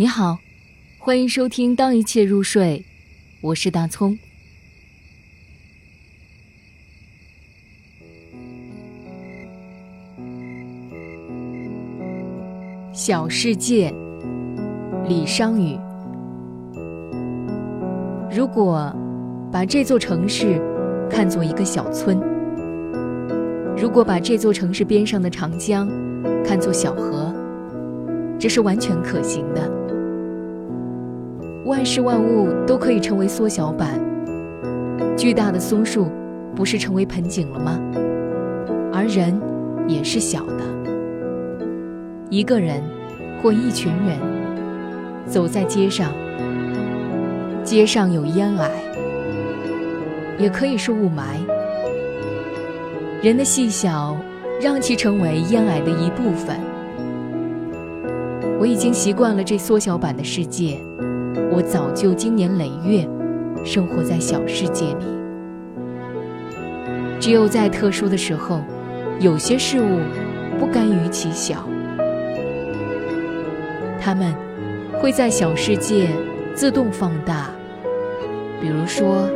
[0.00, 0.38] 你好，
[0.96, 2.84] 欢迎收听《当一切入睡》，
[3.40, 4.16] 我是大葱。
[12.92, 13.92] 小世界，
[15.08, 15.76] 李商隐。
[18.30, 18.94] 如果
[19.50, 20.62] 把这座城市
[21.10, 22.16] 看作一个小村，
[23.76, 25.88] 如果把这座城市边上的长江
[26.44, 27.34] 看作小河，
[28.38, 29.87] 这是完全可行的。
[31.68, 34.00] 万事万物都可以成为缩小版，
[35.18, 36.10] 巨大的松树
[36.56, 37.78] 不是成为盆景了吗？
[38.90, 39.38] 而人
[39.86, 40.64] 也是小的，
[42.30, 42.82] 一个人
[43.42, 44.16] 或一群人
[45.26, 46.10] 走在街上，
[47.62, 48.70] 街上有烟霭，
[50.38, 51.36] 也可以是雾霾。
[53.22, 54.16] 人的细小
[54.58, 56.56] 让其成为烟霭的一部分。
[58.58, 60.78] 我已经习惯了这缩小版的世界。
[61.50, 63.08] 我早就经年累月
[63.64, 65.04] 生活在小世界里，
[67.18, 68.60] 只有在特殊的时候，
[69.20, 70.00] 有些事物
[70.58, 71.64] 不甘于其小，
[74.00, 74.34] 它们
[75.00, 76.08] 会在小世界
[76.54, 77.50] 自动放大。
[78.60, 79.28] 比如说，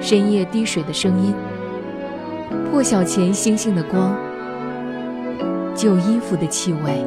[0.00, 1.34] 深夜滴水的声音，
[2.70, 4.16] 破晓前星星的光，
[5.74, 7.04] 旧衣服的气味。